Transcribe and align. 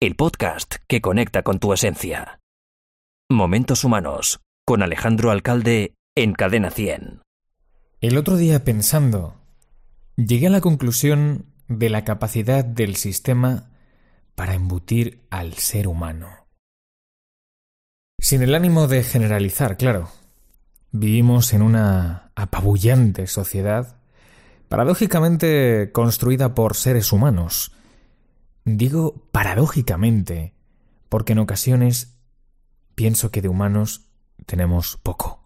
el 0.00 0.14
podcast 0.14 0.76
que 0.86 1.00
conecta 1.00 1.42
con 1.42 1.58
tu 1.58 1.72
esencia. 1.72 2.38
Momentos 3.28 3.82
Humanos, 3.82 4.38
con 4.64 4.84
Alejandro 4.84 5.32
Alcalde 5.32 5.94
en 6.14 6.34
Cadena 6.34 6.70
100. 6.70 7.22
El 8.00 8.16
otro 8.16 8.36
día 8.36 8.62
pensando, 8.62 9.40
llegué 10.14 10.46
a 10.46 10.50
la 10.50 10.60
conclusión 10.60 11.46
de 11.66 11.90
la 11.90 12.04
capacidad 12.04 12.64
del 12.64 12.94
sistema 12.94 13.70
para 14.36 14.54
embutir 14.54 15.26
al 15.30 15.54
ser 15.54 15.88
humano. 15.88 16.46
Sin 18.20 18.42
el 18.42 18.54
ánimo 18.54 18.86
de 18.86 19.02
generalizar, 19.02 19.76
claro. 19.76 20.10
Vivimos 20.92 21.52
en 21.52 21.62
una 21.62 22.30
apabullante 22.36 23.26
sociedad, 23.26 23.96
paradójicamente 24.68 25.90
construida 25.90 26.54
por 26.54 26.76
seres 26.76 27.12
humanos. 27.12 27.72
Digo 28.76 29.14
paradójicamente, 29.32 30.52
porque 31.08 31.32
en 31.32 31.38
ocasiones 31.38 32.18
pienso 32.94 33.30
que 33.30 33.40
de 33.40 33.48
humanos 33.48 34.10
tenemos 34.44 34.98
poco. 34.98 35.42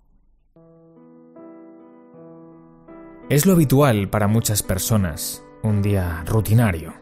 Es 3.31 3.47
lo 3.47 3.53
habitual 3.53 4.11
para 4.11 4.27
muchas 4.27 4.65
personas, 4.65 5.45
un 5.62 5.83
día 5.83 6.25
rutinario. 6.27 6.95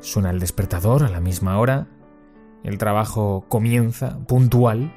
Suena 0.00 0.30
el 0.30 0.38
despertador 0.38 1.02
a 1.02 1.10
la 1.10 1.20
misma 1.20 1.58
hora, 1.58 1.88
el 2.62 2.78
trabajo 2.78 3.44
comienza 3.48 4.18
puntual, 4.26 4.94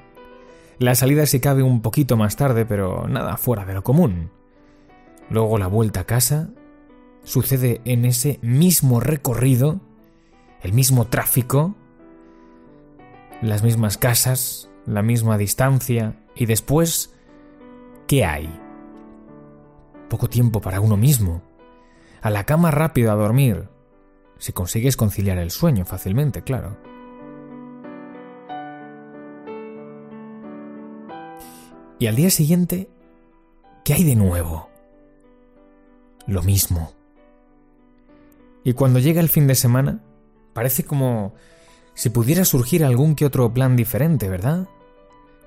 la 0.78 0.94
salida 0.94 1.26
se 1.26 1.42
cabe 1.42 1.64
un 1.64 1.82
poquito 1.82 2.16
más 2.16 2.36
tarde, 2.36 2.66
pero 2.66 3.08
nada 3.08 3.38
fuera 3.38 3.66
de 3.66 3.74
lo 3.74 3.84
común. 3.84 4.30
Luego 5.32 5.58
la 5.58 5.68
vuelta 5.68 6.02
a 6.02 6.06
casa 6.06 6.50
sucede 7.24 7.82
en 7.84 8.06
ese 8.06 8.40
mismo 8.42 9.00
recorrido, 9.02 9.82
el 10.62 10.74
mismo 10.74 11.06
tráfico, 11.06 11.76
las 13.42 13.64
mismas 13.64 13.98
casas, 13.98 14.70
la 14.86 15.02
misma 15.02 15.38
distancia, 15.38 16.20
y 16.36 16.46
después, 16.46 17.14
¿qué 18.08 18.26
hay? 18.26 18.50
poco 20.08 20.30
tiempo 20.30 20.62
para 20.62 20.82
uno 20.82 20.98
mismo, 20.98 21.42
a 22.22 22.30
la 22.30 22.46
cama 22.46 22.72
rápido 22.72 23.12
a 23.12 23.16
dormir, 23.16 23.70
si 24.38 24.54
consigues 24.54 24.98
conciliar 24.98 25.38
el 25.38 25.52
sueño 25.52 25.86
fácilmente, 25.86 26.42
claro. 26.42 26.78
Y 32.00 32.08
al 32.08 32.16
día 32.16 32.30
siguiente, 32.30 32.90
¿qué 33.84 33.94
hay 33.94 34.04
de 34.04 34.16
nuevo? 34.16 34.70
Lo 36.28 36.44
mismo. 36.44 36.94
Y 38.64 38.74
cuando 38.74 39.00
llega 39.00 39.22
el 39.22 39.30
fin 39.30 39.48
de 39.48 39.56
semana, 39.56 40.04
parece 40.58 40.86
como 40.86 41.36
si 41.94 42.10
pudiera 42.10 42.44
surgir 42.44 42.84
algún 42.84 43.14
que 43.14 43.28
otro 43.28 43.54
plan 43.54 43.76
diferente, 43.76 44.28
¿verdad? 44.28 44.68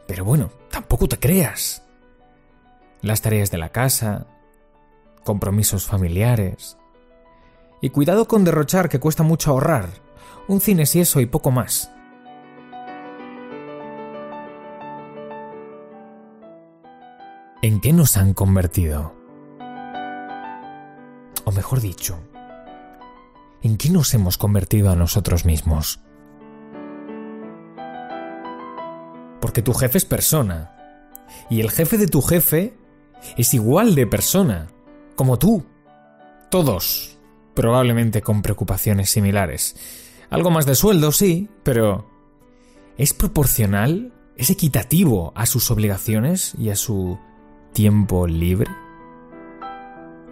Pero 0.06 0.24
bueno, 0.24 0.52
tampoco 0.70 1.08
te 1.08 1.18
creas. 1.18 1.82
Las 3.02 3.20
tareas 3.20 3.50
de 3.50 3.58
la 3.58 3.70
casa, 3.70 4.28
compromisos 5.24 5.84
familiares. 5.84 6.78
Y 7.80 7.90
cuidado 7.90 8.28
con 8.28 8.44
derrochar 8.44 8.88
que 8.88 9.00
cuesta 9.00 9.24
mucho 9.24 9.50
ahorrar. 9.50 9.88
Un 10.46 10.60
cine 10.60 10.86
si 10.86 11.00
eso 11.00 11.18
y 11.18 11.26
poco 11.26 11.50
más. 11.50 11.90
¿En 17.62 17.80
qué 17.80 17.92
nos 17.92 18.16
han 18.16 18.32
convertido? 18.32 19.12
O 21.44 21.50
mejor 21.50 21.80
dicho, 21.80 22.16
¿en 23.62 23.76
qué 23.76 23.90
nos 23.90 24.14
hemos 24.14 24.38
convertido 24.38 24.90
a 24.90 24.96
nosotros 24.96 25.44
mismos? 25.44 26.00
Porque 29.40 29.62
tu 29.62 29.72
jefe 29.72 29.98
es 29.98 30.04
persona. 30.04 30.76
Y 31.48 31.60
el 31.60 31.70
jefe 31.70 31.98
de 31.98 32.06
tu 32.06 32.22
jefe 32.22 32.74
es 33.36 33.54
igual 33.54 33.94
de 33.94 34.06
persona 34.06 34.68
como 35.16 35.38
tú. 35.38 35.64
Todos, 36.50 37.18
probablemente 37.54 38.22
con 38.22 38.42
preocupaciones 38.42 39.10
similares. 39.10 39.76
Algo 40.30 40.50
más 40.50 40.66
de 40.66 40.74
sueldo, 40.74 41.12
sí, 41.12 41.48
pero 41.62 42.08
¿es 42.96 43.14
proporcional? 43.14 44.12
¿Es 44.36 44.50
equitativo 44.50 45.32
a 45.34 45.46
sus 45.46 45.70
obligaciones 45.70 46.54
y 46.58 46.70
a 46.70 46.76
su 46.76 47.18
tiempo 47.72 48.26
libre? 48.26 48.70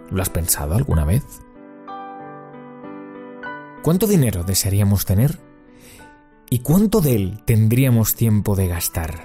¿Lo 0.09 0.21
has 0.21 0.29
pensado 0.29 0.75
alguna 0.75 1.05
vez? 1.05 1.23
¿Cuánto 3.81 4.07
dinero 4.07 4.43
desearíamos 4.43 5.05
tener? 5.05 5.39
¿Y 6.49 6.59
cuánto 6.59 6.99
de 6.99 7.15
él 7.15 7.43
tendríamos 7.45 8.13
tiempo 8.13 8.57
de 8.57 8.67
gastar? 8.67 9.23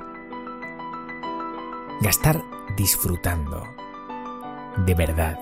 Gastar 2.01 2.41
disfrutando. 2.77 3.65
De 4.87 4.95
verdad. 4.95 5.41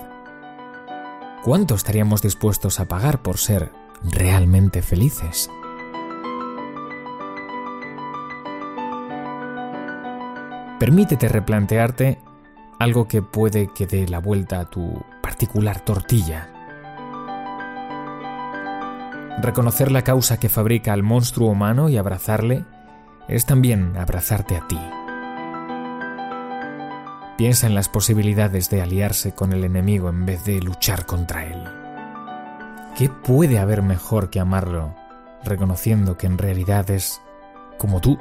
¿Cuánto 1.43 1.75
estaríamos 1.75 2.23
dispuestos 2.23 2.79
a 2.79 2.85
pagar 2.85 3.21
por 3.21 3.37
ser 3.37 3.71
realmente 4.03 4.81
felices? 4.81 5.47
Permítete 10.79 11.29
replantearte 11.29 12.19
algo 12.79 13.07
que 13.07 13.21
puede 13.21 13.67
que 13.67 13.85
dé 13.85 14.07
la 14.07 14.19
vuelta 14.19 14.59
a 14.59 14.69
tu 14.69 15.03
particular 15.21 15.85
tortilla. 15.85 16.52
Reconocer 19.41 19.91
la 19.91 20.03
causa 20.03 20.39
que 20.39 20.49
fabrica 20.49 20.93
al 20.93 21.03
monstruo 21.03 21.49
humano 21.49 21.89
y 21.89 21.97
abrazarle 21.97 22.65
es 23.27 23.45
también 23.45 23.97
abrazarte 23.97 24.55
a 24.55 24.67
ti. 24.67 24.79
Piensa 27.37 27.65
en 27.67 27.73
las 27.73 27.89
posibilidades 27.89 28.69
de 28.69 28.81
aliarse 28.81 29.33
con 29.33 29.53
el 29.53 29.63
enemigo 29.63 30.09
en 30.09 30.25
vez 30.25 30.45
de 30.45 30.61
luchar 30.61 31.05
contra 31.05 31.45
él. 31.45 31.63
¿Qué 32.95 33.09
puede 33.09 33.57
haber 33.57 33.81
mejor 33.81 34.29
que 34.29 34.39
amarlo, 34.39 34.95
reconociendo 35.43 36.15
que 36.15 36.27
en 36.27 36.37
realidad 36.37 36.91
es 36.91 37.21
como 37.79 38.01
tú? 38.01 38.19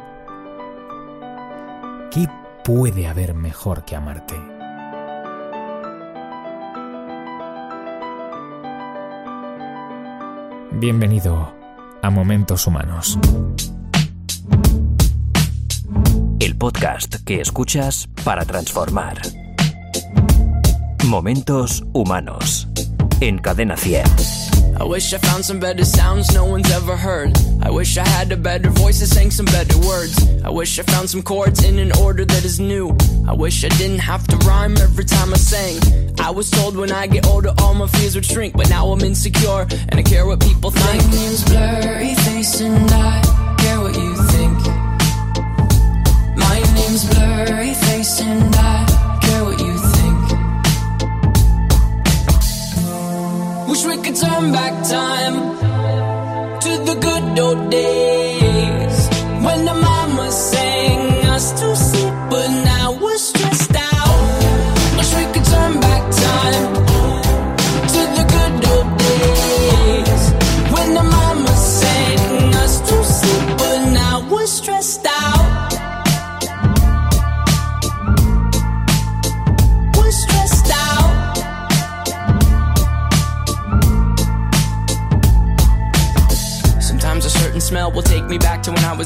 ¿Qué 2.11 2.27
puede 2.65 3.07
haber 3.07 3.35
mejor 3.35 3.85
que 3.85 3.97
amarte? 3.97 4.52
Bienvenido 10.79 11.55
a 12.03 12.11
Momentos 12.11 12.67
Humanos 12.67 13.19
podcast 16.63 17.17
que 17.25 17.41
escuchas 17.41 18.09
para 18.23 18.45
transformar. 18.45 19.21
Momentos 21.07 21.83
humanos 21.93 22.69
en 23.21 23.39
Cadena 23.39 23.77
100. 23.77 24.07
I 24.79 24.85
wish 24.85 25.13
I 25.13 25.19
found 25.19 25.45
some 25.45 25.59
better 25.59 25.85
sounds 25.85 26.33
no 26.33 26.45
one's 26.45 26.71
ever 26.71 26.97
heard. 26.97 27.37
I 27.65 27.71
wish 27.71 27.99
I 27.99 28.07
had 28.07 28.31
a 28.31 28.37
better 28.37 28.71
voice 28.71 29.01
that 29.01 29.09
sang 29.09 29.33
some 29.33 29.47
better 29.47 29.77
words. 29.79 30.17
I 30.45 30.51
wish 30.51 30.79
I 30.79 30.85
found 30.85 31.11
some 31.11 31.25
chords 31.25 31.65
in 31.65 31.81
an 31.81 31.91
order 32.01 32.25
that 32.25 32.45
is 32.45 32.61
new. 32.61 32.97
I 33.27 33.33
wish 33.33 33.65
I 33.65 33.69
didn't 33.71 33.99
have 33.99 34.25
to 34.29 34.37
rhyme 34.47 34.77
every 34.77 35.05
time 35.05 35.35
I 35.35 35.39
sang. 35.39 36.02
I 36.23 36.31
was 36.31 36.49
told 36.51 36.77
when 36.77 36.93
I 36.93 37.09
get 37.09 37.27
older 37.27 37.53
all 37.59 37.75
my 37.75 37.89
fears 37.89 38.15
would 38.15 38.25
shrink, 38.25 38.57
but 38.57 38.69
now 38.71 38.87
I'm 38.93 39.01
insecure 39.01 39.67
and 39.89 39.95
I 39.99 40.03
care 40.03 40.25
what 40.25 40.39
people 40.41 40.71
think. 40.71 41.03
My 41.03 41.11
name's 41.11 41.45
blurry 41.45 42.15
face 42.15 42.61
and 42.61 42.91
I 42.93 43.21
care 43.59 43.81
what 43.81 43.95
you 43.97 44.15
think. 44.33 44.59
My 46.37 46.59
name's 46.77 47.05
blurry 47.13 47.75
face 47.75 48.21
and 48.21 48.55
I 48.55 48.87
care 49.21 49.45
what 49.45 49.59
you 49.67 49.77
think. 49.97 50.19
Wish 53.69 53.85
we 53.85 53.97
could 54.05 54.15
turn 54.15 54.53
back 54.53 54.75
time 54.89 55.35
to 56.61 56.71
the 56.85 56.95
good 57.01 57.39
old 57.41 57.69
days 57.69 58.22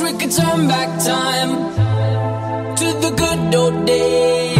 Wish 0.00 0.12
we 0.12 0.18
could 0.18 0.30
turn 0.30 0.68
back 0.68 0.88
time 1.04 1.74
to 2.76 2.84
the 3.00 3.10
good 3.10 3.54
old 3.54 3.86
days 3.86 4.59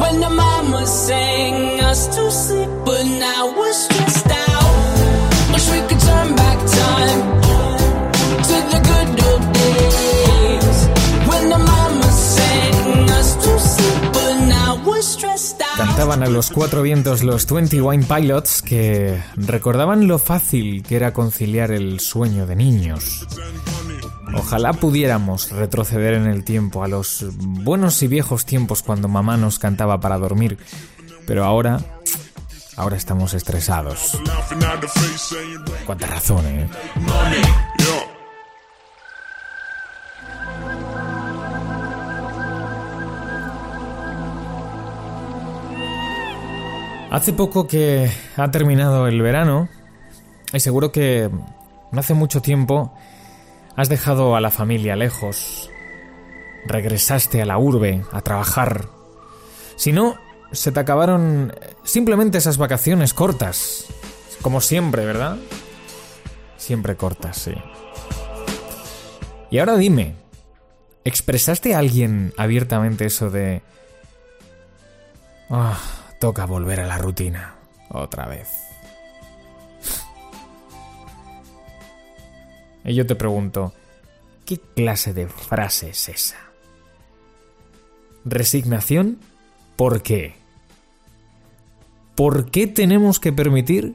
when 0.00 0.20
the 0.20 0.30
mama 0.30 0.86
sang 0.86 1.80
us 1.80 2.08
to 2.08 2.30
but 2.84 3.04
now 3.04 3.52
we're 3.56 3.72
stressed 3.72 4.30
out. 4.30 5.52
Wish 5.52 5.70
we 5.70 5.80
could 5.88 6.00
turn 6.00 6.34
back 6.34 6.58
time 6.58 7.42
when 11.28 11.48
the 11.48 11.58
mama 11.58 12.10
sang 12.12 13.10
us 13.10 13.36
to 13.36 13.58
sleep, 13.58 14.12
but 14.12 14.34
now 14.48 14.82
we're 14.86 15.02
stressed 15.02 15.60
out. 15.60 15.76
Cantaban 15.76 16.22
a 16.22 16.28
los 16.28 16.50
cuatro 16.50 16.82
vientos 16.82 17.22
los 17.22 17.46
21 17.46 18.04
Pilots 18.04 18.62
que 18.62 19.20
recordaban 19.36 20.06
lo 20.06 20.18
fácil 20.18 20.82
que 20.82 20.96
era 20.96 21.12
conciliar 21.12 21.70
el 21.70 22.00
sueño 22.00 22.46
de 22.46 22.56
niños. 22.56 23.26
Ojalá 24.34 24.72
pudiéramos 24.72 25.50
retroceder 25.50 26.14
en 26.14 26.26
el 26.26 26.44
tiempo 26.44 26.82
a 26.82 26.88
los 26.88 27.24
buenos 27.36 28.02
y 28.02 28.08
viejos 28.08 28.46
tiempos 28.46 28.82
cuando 28.82 29.08
mamá 29.08 29.36
nos 29.36 29.58
cantaba 29.58 30.00
para 30.00 30.18
dormir, 30.18 30.58
pero 31.26 31.44
ahora, 31.44 31.80
ahora 32.76 32.96
estamos 32.96 33.34
estresados. 33.34 34.18
Cuánta 35.86 36.06
razón, 36.06 36.46
¿eh? 36.46 36.68
Hace 47.10 47.34
poco 47.34 47.66
que 47.66 48.10
ha 48.38 48.50
terminado 48.50 49.06
el 49.06 49.20
verano 49.20 49.68
y 50.50 50.60
seguro 50.60 50.90
que 50.90 51.28
no 51.90 52.00
hace 52.00 52.14
mucho 52.14 52.40
tiempo 52.40 52.94
has 53.76 53.88
dejado 53.88 54.36
a 54.36 54.40
la 54.40 54.50
familia 54.50 54.96
lejos, 54.96 55.70
regresaste 56.66 57.42
a 57.42 57.46
la 57.46 57.58
urbe 57.58 58.04
a 58.12 58.20
trabajar. 58.20 58.88
Si 59.76 59.92
no, 59.92 60.16
se 60.52 60.72
te 60.72 60.80
acabaron 60.80 61.54
simplemente 61.82 62.38
esas 62.38 62.58
vacaciones 62.58 63.14
cortas, 63.14 63.86
como 64.42 64.60
siempre, 64.60 65.04
¿verdad? 65.04 65.38
Siempre 66.56 66.96
cortas, 66.96 67.36
sí. 67.38 67.54
Y 69.50 69.58
ahora 69.58 69.76
dime, 69.76 70.14
¿expresaste 71.04 71.74
a 71.74 71.78
alguien 71.78 72.32
abiertamente 72.36 73.06
eso 73.06 73.30
de... 73.30 73.62
Ah, 75.50 75.78
toca 76.20 76.46
volver 76.46 76.80
a 76.80 76.86
la 76.86 76.98
rutina, 76.98 77.56
otra 77.90 78.26
vez? 78.26 78.71
Y 82.84 82.94
yo 82.94 83.06
te 83.06 83.14
pregunto, 83.14 83.72
¿qué 84.44 84.58
clase 84.58 85.12
de 85.12 85.28
frase 85.28 85.90
es 85.90 86.08
esa? 86.08 86.38
¿Resignación? 88.24 89.18
¿Por 89.76 90.02
qué? 90.02 90.34
¿Por 92.14 92.50
qué 92.50 92.66
tenemos 92.66 93.20
que 93.20 93.32
permitir 93.32 93.94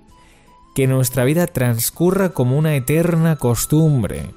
que 0.76 0.88
nuestra 0.88 1.24
vida 1.24 1.48
transcurra 1.48 2.30
como 2.30 2.58
una 2.58 2.76
eterna 2.76 3.36
costumbre? 3.36 4.32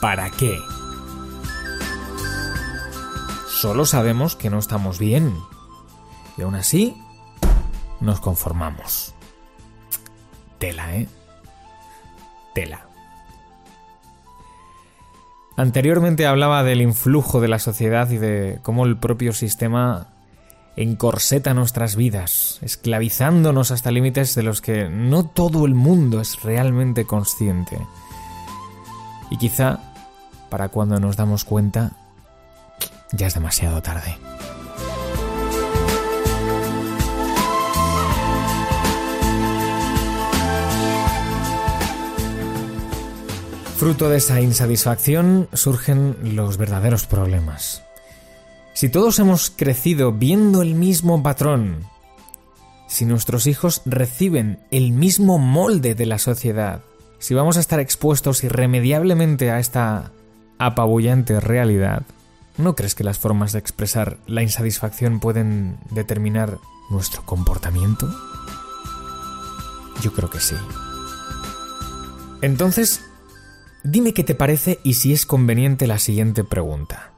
¿Para 0.00 0.30
qué? 0.30 0.56
Solo 3.48 3.86
sabemos 3.86 4.36
que 4.36 4.50
no 4.50 4.58
estamos 4.58 4.98
bien. 4.98 5.34
Y 6.36 6.42
aún 6.42 6.54
así, 6.54 6.96
nos 8.00 8.20
conformamos. 8.20 9.14
Tela, 10.58 10.94
¿eh? 10.96 11.08
Tela. 12.54 12.86
Anteriormente 15.56 16.26
hablaba 16.26 16.62
del 16.62 16.82
influjo 16.82 17.40
de 17.40 17.48
la 17.48 17.58
sociedad 17.58 18.10
y 18.10 18.18
de 18.18 18.58
cómo 18.62 18.84
el 18.84 18.98
propio 18.98 19.32
sistema 19.32 20.08
encorseta 20.76 21.54
nuestras 21.54 21.96
vidas, 21.96 22.58
esclavizándonos 22.60 23.70
hasta 23.70 23.90
límites 23.90 24.34
de 24.34 24.42
los 24.42 24.60
que 24.60 24.90
no 24.90 25.24
todo 25.24 25.64
el 25.64 25.74
mundo 25.74 26.20
es 26.20 26.42
realmente 26.42 27.06
consciente. 27.06 27.78
Y 29.30 29.38
quizá, 29.38 29.80
para 30.50 30.68
cuando 30.68 31.00
nos 31.00 31.16
damos 31.16 31.44
cuenta, 31.44 31.92
ya 33.12 33.26
es 33.26 33.34
demasiado 33.34 33.80
tarde. 33.80 34.18
Fruto 43.76 44.08
de 44.08 44.16
esa 44.16 44.40
insatisfacción 44.40 45.48
surgen 45.52 46.16
los 46.34 46.56
verdaderos 46.56 47.06
problemas. 47.06 47.82
Si 48.72 48.88
todos 48.88 49.18
hemos 49.18 49.50
crecido 49.50 50.12
viendo 50.12 50.62
el 50.62 50.74
mismo 50.74 51.22
patrón, 51.22 51.84
si 52.88 53.04
nuestros 53.04 53.46
hijos 53.46 53.82
reciben 53.84 54.60
el 54.70 54.92
mismo 54.92 55.38
molde 55.38 55.94
de 55.94 56.06
la 56.06 56.18
sociedad, 56.18 56.80
si 57.18 57.34
vamos 57.34 57.58
a 57.58 57.60
estar 57.60 57.78
expuestos 57.78 58.44
irremediablemente 58.44 59.50
a 59.50 59.58
esta 59.58 60.10
apabullante 60.58 61.38
realidad, 61.40 62.02
¿no 62.56 62.76
crees 62.76 62.94
que 62.94 63.04
las 63.04 63.18
formas 63.18 63.52
de 63.52 63.58
expresar 63.58 64.16
la 64.26 64.42
insatisfacción 64.42 65.20
pueden 65.20 65.76
determinar 65.90 66.56
nuestro 66.88 67.26
comportamiento? 67.26 68.08
Yo 70.00 70.14
creo 70.14 70.30
que 70.30 70.40
sí. 70.40 70.56
Entonces, 72.40 73.02
Dime 73.88 74.12
qué 74.12 74.24
te 74.24 74.34
parece 74.34 74.80
y 74.82 74.94
si 74.94 75.12
es 75.12 75.26
conveniente 75.26 75.86
la 75.86 76.00
siguiente 76.00 76.42
pregunta. 76.42 77.12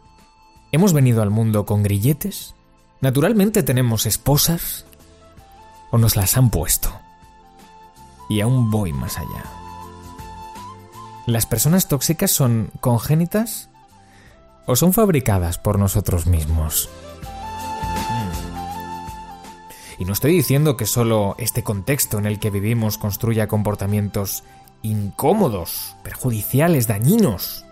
¿Hemos 0.71 0.93
venido 0.93 1.23
al 1.23 1.31
mundo 1.31 1.65
con 1.65 1.83
grilletes? 1.83 2.55
¿Naturalmente 3.01 3.63
tenemos 3.63 4.05
esposas? 4.05 4.85
¿O 5.91 5.97
nos 5.97 6.15
las 6.15 6.37
han 6.37 6.51
puesto? 6.51 6.93
Y 8.29 8.43
aún 8.43 8.71
voy 8.71 8.93
más 8.93 9.17
allá. 9.17 9.45
¿Las 11.25 11.47
personas 11.47 11.89
tóxicas 11.89 12.33
son 12.33 12.71
congénitas? 12.81 13.71
¿O 14.67 14.77
son 14.77 14.93
fabricadas 14.93 15.57
por 15.57 15.79
nosotros 15.79 16.27
mismos? 16.27 16.91
Y 19.99 20.05
no 20.05 20.13
estoy 20.13 20.33
diciendo 20.33 20.77
que 20.77 20.85
solo 20.85 21.35
este 21.39 21.63
contexto 21.63 22.19
en 22.19 22.27
el 22.27 22.39
que 22.39 22.51
vivimos 22.51 22.99
construya 22.99 23.49
comportamientos 23.49 24.45
incómodos, 24.83 25.97
perjudiciales, 26.03 26.87
dañinos. 26.87 27.65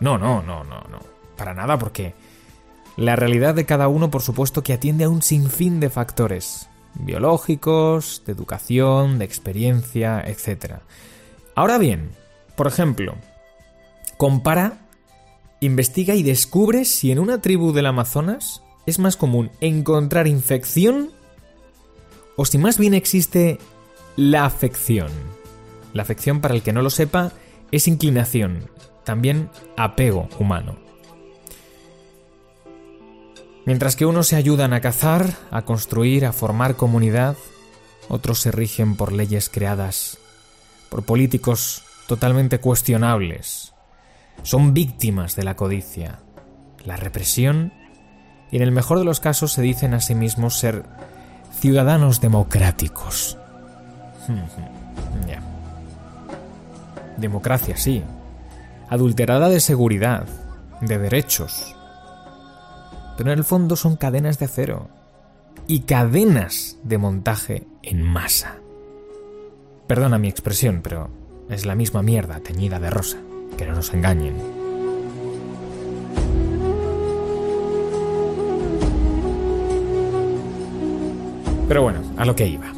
No, 0.00 0.18
no, 0.18 0.42
no, 0.42 0.64
no, 0.64 0.80
no. 0.90 0.98
Para 1.36 1.54
nada, 1.54 1.78
porque 1.78 2.14
la 2.96 3.16
realidad 3.16 3.54
de 3.54 3.66
cada 3.66 3.88
uno, 3.88 4.10
por 4.10 4.22
supuesto, 4.22 4.62
que 4.62 4.72
atiende 4.72 5.04
a 5.04 5.08
un 5.08 5.22
sinfín 5.22 5.80
de 5.80 5.90
factores 5.90 6.68
biológicos, 6.94 8.22
de 8.24 8.32
educación, 8.32 9.18
de 9.18 9.24
experiencia, 9.24 10.22
etc. 10.26 10.76
Ahora 11.54 11.78
bien, 11.78 12.10
por 12.56 12.66
ejemplo, 12.66 13.16
compara, 14.16 14.78
investiga 15.60 16.14
y 16.14 16.22
descubre 16.22 16.84
si 16.84 17.10
en 17.10 17.18
una 17.18 17.40
tribu 17.40 17.72
del 17.72 17.86
Amazonas 17.86 18.62
es 18.86 18.98
más 18.98 19.16
común 19.16 19.50
encontrar 19.60 20.26
infección 20.26 21.10
o 22.36 22.44
si 22.44 22.58
más 22.58 22.78
bien 22.78 22.94
existe 22.94 23.58
la 24.16 24.44
afección. 24.44 25.10
La 25.94 26.02
afección, 26.02 26.42
para 26.42 26.54
el 26.54 26.62
que 26.62 26.74
no 26.74 26.82
lo 26.82 26.90
sepa, 26.90 27.32
es 27.72 27.88
inclinación, 27.88 28.68
también 29.04 29.48
apego 29.78 30.28
humano. 30.38 30.76
Mientras 33.64 33.96
que 33.96 34.04
unos 34.04 34.26
se 34.26 34.36
ayudan 34.36 34.74
a 34.74 34.82
cazar, 34.82 35.34
a 35.50 35.62
construir, 35.62 36.26
a 36.26 36.32
formar 36.32 36.76
comunidad, 36.76 37.36
otros 38.10 38.40
se 38.40 38.52
rigen 38.52 38.96
por 38.96 39.12
leyes 39.12 39.48
creadas 39.48 40.18
por 40.94 41.04
políticos 41.04 41.82
totalmente 42.06 42.60
cuestionables. 42.60 43.74
Son 44.44 44.74
víctimas 44.74 45.34
de 45.34 45.42
la 45.42 45.56
codicia, 45.56 46.20
la 46.84 46.96
represión 46.96 47.72
y 48.52 48.56
en 48.58 48.62
el 48.62 48.70
mejor 48.70 49.00
de 49.00 49.04
los 49.04 49.18
casos 49.18 49.52
se 49.52 49.62
dicen 49.62 49.92
a 49.94 50.00
sí 50.00 50.14
mismos 50.14 50.56
ser 50.56 50.84
ciudadanos 51.58 52.20
democráticos. 52.20 53.36
Democracia, 57.16 57.76
sí. 57.76 58.02
Adulterada 58.88 59.48
de 59.48 59.60
seguridad, 59.60 60.26
de 60.80 60.98
derechos. 60.98 61.74
Pero 63.16 63.32
en 63.32 63.38
el 63.38 63.44
fondo 63.44 63.76
son 63.76 63.96
cadenas 63.96 64.38
de 64.38 64.46
acero 64.46 64.88
y 65.66 65.80
cadenas 65.80 66.78
de 66.82 66.98
montaje 66.98 67.66
en 67.82 68.02
masa. 68.02 68.56
Perdona 69.86 70.18
mi 70.18 70.28
expresión, 70.28 70.80
pero 70.82 71.10
es 71.48 71.66
la 71.66 71.74
misma 71.74 72.02
mierda 72.02 72.40
teñida 72.40 72.78
de 72.80 72.90
rosa. 72.90 73.18
Que 73.56 73.66
no 73.66 73.74
nos 73.74 73.92
engañen. 73.94 74.34
Pero 81.68 81.82
bueno, 81.82 82.00
a 82.16 82.24
lo 82.24 82.34
que 82.34 82.46
iba. 82.46 82.72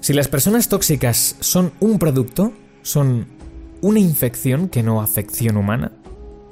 Si 0.00 0.12
las 0.12 0.28
personas 0.28 0.68
tóxicas 0.68 1.36
son 1.40 1.72
un 1.80 1.98
producto, 1.98 2.52
son 2.82 3.26
una 3.80 3.98
infección 3.98 4.68
que 4.68 4.82
no 4.82 5.00
afección 5.00 5.56
humana, 5.56 5.92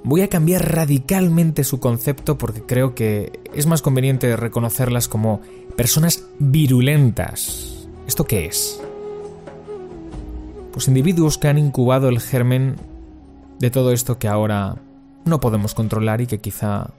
voy 0.04 0.20
a 0.20 0.28
cambiar 0.28 0.72
radicalmente 0.72 1.64
su 1.64 1.80
concepto 1.80 2.38
porque 2.38 2.62
creo 2.62 2.94
que 2.94 3.40
es 3.54 3.66
más 3.66 3.82
conveniente 3.82 4.36
reconocerlas 4.36 5.08
como 5.08 5.40
personas 5.76 6.24
virulentas. 6.38 7.88
¿Esto 8.06 8.24
qué 8.24 8.46
es? 8.46 8.80
Pues 10.72 10.88
individuos 10.88 11.38
que 11.38 11.48
han 11.48 11.58
incubado 11.58 12.08
el 12.08 12.20
germen 12.20 12.76
de 13.58 13.70
todo 13.70 13.92
esto 13.92 14.18
que 14.18 14.28
ahora 14.28 14.76
no 15.24 15.40
podemos 15.40 15.74
controlar 15.74 16.20
y 16.20 16.26
que 16.26 16.38
quizá 16.38 16.90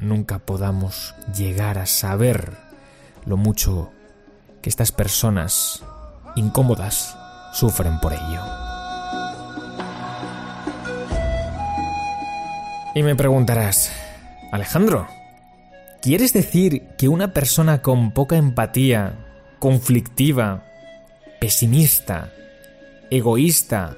nunca 0.00 0.40
podamos 0.40 1.14
llegar 1.36 1.78
a 1.78 1.86
saber 1.86 2.56
lo 3.26 3.36
mucho 3.36 3.90
que 4.62 4.70
estas 4.70 4.92
personas 4.92 5.84
incómodas 6.34 7.16
sufren 7.52 8.00
por 8.00 8.12
ello. 8.12 8.69
Y 12.92 13.04
me 13.04 13.14
preguntarás, 13.14 13.92
Alejandro, 14.50 15.06
¿quieres 16.02 16.32
decir 16.32 16.88
que 16.98 17.08
una 17.08 17.32
persona 17.32 17.82
con 17.82 18.10
poca 18.10 18.36
empatía, 18.36 19.14
conflictiva, 19.60 20.64
pesimista, 21.40 22.32
egoísta, 23.08 23.96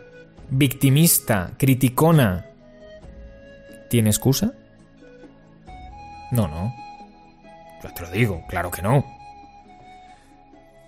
victimista, 0.51 1.53
criticona, 1.57 2.45
tiene 3.89 4.11
excusa? 4.11 4.53
No, 6.31 6.47
no. 6.49 6.75
Yo 7.83 7.95
te 7.95 8.03
lo 8.03 8.11
digo, 8.11 8.45
claro 8.47 8.71
que 8.71 8.83
no. 8.83 9.07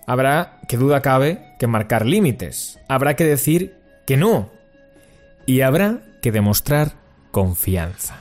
Habrá, 0.05 0.59
que 0.67 0.77
duda 0.77 1.01
cabe, 1.01 1.55
que 1.57 1.65
marcar 1.65 2.05
límites. 2.05 2.79
Habrá 2.87 3.15
que 3.15 3.23
decir 3.23 3.79
que 4.05 4.15
no. 4.15 4.51
Y 5.47 5.61
habrá 5.61 6.01
que 6.21 6.31
demostrar 6.31 7.04
confianza. 7.35 8.15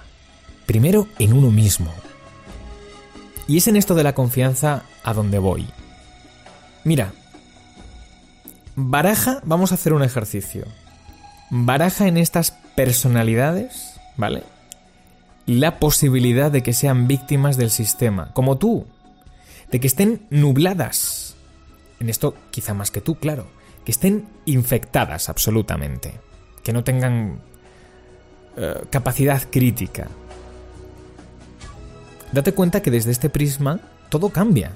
Primero 0.67 1.07
en 1.21 1.35
uno 1.35 1.53
mismo. 1.53 1.95
Y 3.47 3.59
es 3.59 3.69
en 3.69 3.77
esto 3.77 3.95
de 3.95 4.03
la 4.03 4.13
confianza 4.13 4.83
a 5.05 5.15
donde 5.15 5.39
voy. 5.39 5.69
Mira, 6.83 7.13
baraja, 8.75 9.41
vamos 9.45 9.71
a 9.71 9.77
hacer 9.77 9.93
un 9.93 10.03
ejercicio. 10.03 10.67
Baraja 11.49 12.09
en 12.09 12.17
estas 12.17 12.57
personalidades, 12.75 14.01
¿vale? 14.17 14.43
La 15.47 15.79
posibilidad 15.79 16.51
de 16.51 16.65
que 16.65 16.73
sean 16.73 17.07
víctimas 17.07 17.57
del 17.57 17.71
sistema, 17.71 18.33
como 18.33 18.59
tú. 18.59 18.85
De 19.71 19.79
que 19.79 19.87
estén 19.87 20.27
nubladas 20.31 21.37
en 22.01 22.09
esto 22.09 22.35
quizá 22.51 22.75
más 22.75 22.91
que 22.91 23.01
tú, 23.01 23.15
claro, 23.15 23.47
que 23.85 23.93
estén 23.93 24.27
infectadas 24.45 25.29
absolutamente, 25.29 26.15
que 26.65 26.73
no 26.73 26.83
tengan 26.83 27.39
eh, 28.57 28.85
capacidad 28.91 29.43
crítica. 29.51 30.09
Date 32.33 32.53
cuenta 32.53 32.83
que 32.83 32.91
desde 32.91 33.11
este 33.11 33.31
prisma 33.31 33.81
todo 34.09 34.31
cambia. 34.31 34.73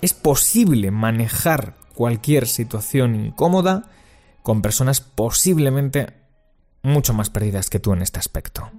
Es 0.00 0.14
posible 0.14 0.90
manejar 0.90 1.74
cualquier 1.94 2.46
situación 2.46 3.14
incómoda 3.14 3.90
con 4.42 4.62
personas 4.62 5.00
posiblemente 5.00 6.14
mucho 6.82 7.12
más 7.12 7.30
perdidas 7.30 7.68
que 7.70 7.78
tú 7.78 7.92
en 7.92 8.02
este 8.02 8.18
aspecto. 8.18 8.70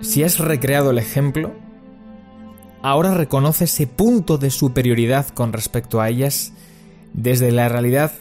Si 0.00 0.22
has 0.24 0.38
recreado 0.38 0.90
el 0.90 0.98
ejemplo, 0.98 1.54
ahora 2.82 3.14
reconoce 3.14 3.64
ese 3.64 3.86
punto 3.86 4.38
de 4.38 4.50
superioridad 4.50 5.28
con 5.28 5.52
respecto 5.52 6.00
a 6.00 6.08
ellas 6.08 6.52
desde 7.12 7.52
la 7.52 7.68
realidad 7.68 8.12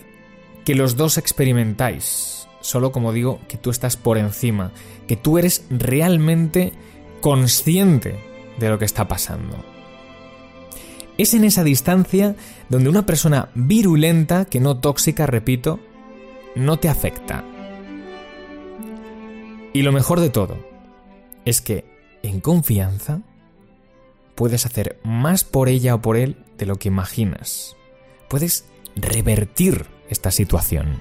que 0.64 0.76
los 0.76 0.96
dos 0.96 1.18
experimentáis. 1.18 2.48
Solo 2.62 2.92
como 2.92 3.12
digo, 3.12 3.40
que 3.48 3.58
tú 3.58 3.72
estás 3.72 3.98
por 3.98 4.18
encima, 4.18 4.72
que 5.08 5.16
tú 5.16 5.40
eres 5.40 5.66
realmente 5.72 6.74
consciente 7.20 8.20
de 8.60 8.70
lo 8.70 8.78
que 8.78 8.86
está 8.86 9.08
pasando. 9.08 9.58
Es 11.18 11.34
en 11.34 11.44
esa 11.44 11.64
distancia 11.64 12.36
donde 12.70 12.90
una 12.90 13.06
persona 13.06 13.50
virulenta, 13.56 14.46
que 14.46 14.60
no 14.60 14.78
tóxica, 14.78 15.26
repito, 15.26 15.80
no 16.56 16.78
te 16.78 16.90
afecta. 16.90 17.44
Y 19.74 19.82
lo 19.82 19.92
mejor 19.92 20.20
de 20.20 20.30
todo, 20.30 20.58
es 21.46 21.62
que 21.62 21.86
en 22.24 22.40
confianza 22.40 23.22
puedes 24.36 24.66
hacer 24.66 25.00
más 25.04 25.44
por 25.44 25.70
ella 25.70 25.96
o 25.96 26.02
por 26.02 26.18
él 26.18 26.38
de 26.58 26.66
lo 26.66 26.78
que 26.78 26.88
imaginas. 26.88 27.76
Puedes 28.30 28.66
revertir 28.96 29.86
esta 30.10 30.32
situación. 30.32 31.00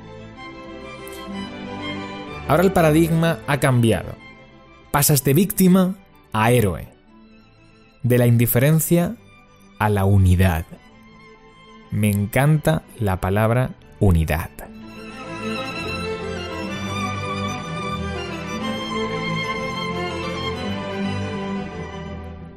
Ahora 2.49 2.63
el 2.63 2.73
paradigma 2.73 3.39
ha 3.47 3.61
cambiado. 3.61 4.15
Pasas 4.91 5.23
de 5.23 5.35
víctima 5.35 5.97
a 6.33 6.51
héroe. 6.51 6.89
De 8.03 8.19
la 8.19 8.27
indiferencia 8.27 9.17
a 9.79 9.89
la 9.89 10.05
unidad. 10.05 10.67
Me 11.91 12.11
encanta 12.11 12.83
la 12.99 13.21
palabra 13.21 13.75
unidad. 14.01 14.51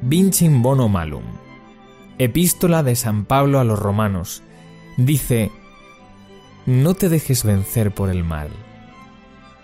Vincim 0.06 0.60
Bono 0.60 0.90
Malum. 0.90 1.24
Epístola 2.18 2.82
de 2.82 2.94
San 2.94 3.24
Pablo 3.24 3.58
a 3.58 3.64
los 3.64 3.78
romanos. 3.78 4.42
Dice, 4.98 5.50
no 6.66 6.92
te 6.92 7.08
dejes 7.08 7.42
vencer 7.42 7.94
por 7.94 8.10
el 8.10 8.22
mal. 8.22 8.50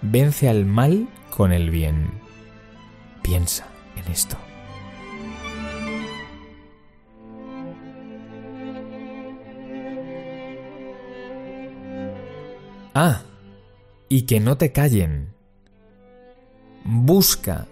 Vence 0.01 0.49
al 0.49 0.65
mal 0.65 1.11
con 1.29 1.53
el 1.53 1.69
bien. 1.69 2.23
Piensa 3.21 3.67
en 3.97 4.11
esto. 4.11 4.39
Ah, 12.95 13.25
y 14.09 14.23
que 14.23 14.41
no 14.41 14.57
te 14.57 14.73
callen. 14.73 15.35
Busca 16.83 17.67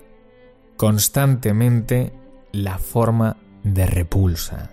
constantemente 0.77 2.13
la 2.53 2.79
forma 2.79 3.37
de 3.63 3.87
repulsa. 3.87 4.71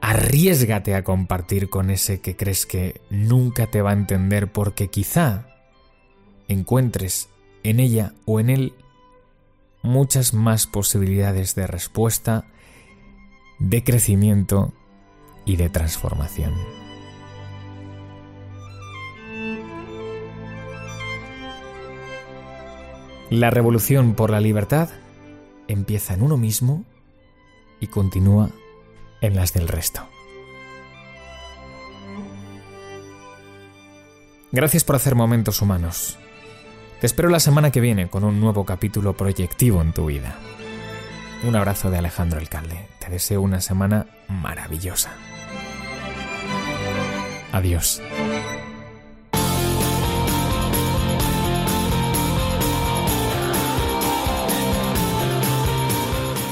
Arriesgate 0.00 0.94
a 0.94 1.04
compartir 1.04 1.68
con 1.68 1.90
ese 1.90 2.20
que 2.20 2.36
crees 2.36 2.64
que 2.64 3.00
nunca 3.10 3.66
te 3.66 3.82
va 3.82 3.90
a 3.90 3.94
entender 3.94 4.50
porque 4.50 4.88
quizá 4.88 5.46
encuentres 6.48 7.28
en 7.62 7.80
ella 7.80 8.14
o 8.24 8.40
en 8.40 8.50
él 8.50 8.72
muchas 9.82 10.34
más 10.34 10.66
posibilidades 10.66 11.54
de 11.54 11.66
respuesta, 11.66 12.46
de 13.58 13.84
crecimiento 13.84 14.72
y 15.44 15.56
de 15.56 15.68
transformación. 15.68 16.54
La 23.30 23.50
revolución 23.50 24.14
por 24.14 24.30
la 24.30 24.40
libertad 24.40 24.88
empieza 25.72 26.14
en 26.14 26.22
uno 26.22 26.36
mismo 26.36 26.84
y 27.80 27.86
continúa 27.86 28.50
en 29.20 29.36
las 29.36 29.52
del 29.52 29.68
resto. 29.68 30.06
Gracias 34.52 34.84
por 34.84 34.96
hacer 34.96 35.14
momentos 35.14 35.62
humanos. 35.62 36.18
Te 37.00 37.06
espero 37.06 37.28
la 37.28 37.40
semana 37.40 37.70
que 37.70 37.80
viene 37.80 38.08
con 38.08 38.24
un 38.24 38.40
nuevo 38.40 38.64
capítulo 38.64 39.16
proyectivo 39.16 39.80
en 39.80 39.92
tu 39.92 40.06
vida. 40.06 40.36
Un 41.46 41.56
abrazo 41.56 41.90
de 41.90 41.98
Alejandro 41.98 42.38
Alcalde. 42.38 42.88
Te 42.98 43.08
deseo 43.08 43.40
una 43.40 43.60
semana 43.60 44.06
maravillosa. 44.28 45.12
Adiós. 47.52 48.02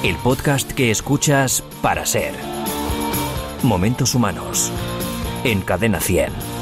El 0.05 0.15
podcast 0.19 0.71
que 0.71 0.93
escuchas 0.93 1.65
para 1.83 2.07
ser. 2.07 2.33
Momentos 3.65 4.15
humanos. 4.15 4.71
En 5.43 5.61
Cadena 5.61 5.99
100. 5.99 6.58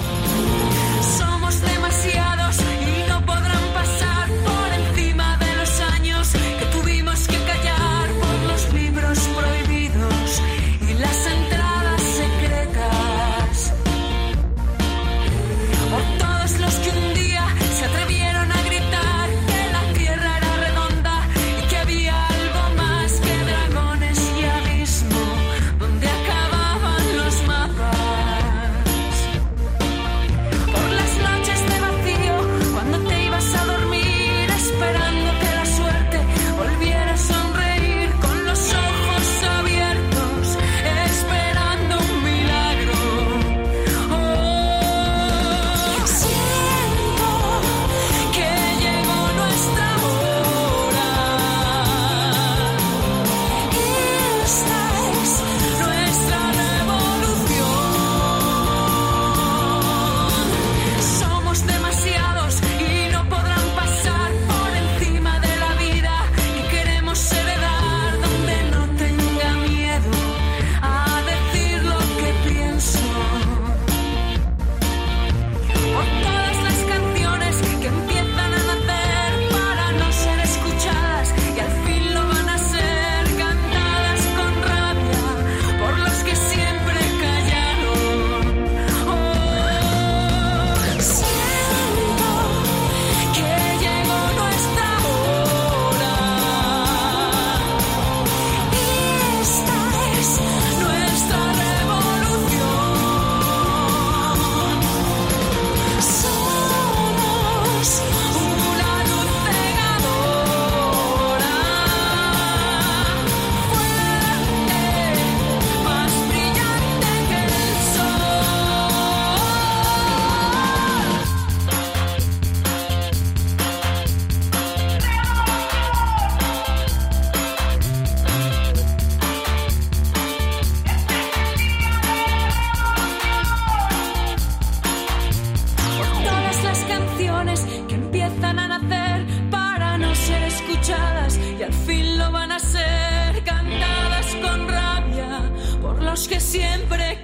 Que 146.29 146.41
siempre 146.41 147.19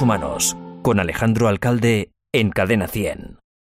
Humanos, 0.00 0.56
con 0.82 0.98
Alejandro 0.98 1.48
Alcalde 1.48 2.10
en 2.32 2.50
Cadena 2.50 2.88
100. 2.88 3.43